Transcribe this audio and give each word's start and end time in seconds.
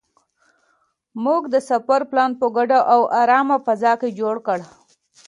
موږ 1.23 1.41
د 1.53 1.55
سفر 1.69 2.01
پلان 2.11 2.31
په 2.39 2.47
ګډه 2.57 2.79
او 2.93 3.01
ارامه 3.21 3.57
فضا 3.65 3.93
کې 4.01 4.09
جوړ 4.19 4.35
کړ. 4.47 4.59